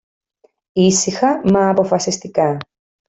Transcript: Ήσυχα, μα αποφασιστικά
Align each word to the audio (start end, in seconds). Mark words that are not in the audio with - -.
Ήσυχα, 0.85 1.41
μα 1.43 1.69
αποφασιστικά 1.69 2.57